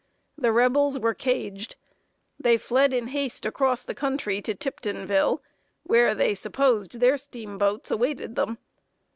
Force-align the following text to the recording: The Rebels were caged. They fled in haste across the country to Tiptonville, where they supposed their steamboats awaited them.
The 0.35 0.51
Rebels 0.51 0.97
were 0.97 1.13
caged. 1.13 1.75
They 2.39 2.57
fled 2.57 2.91
in 2.91 3.09
haste 3.09 3.45
across 3.45 3.83
the 3.83 3.93
country 3.93 4.41
to 4.41 4.55
Tiptonville, 4.55 5.43
where 5.83 6.15
they 6.15 6.33
supposed 6.33 6.93
their 6.99 7.19
steamboats 7.19 7.91
awaited 7.91 8.33
them. 8.35 8.57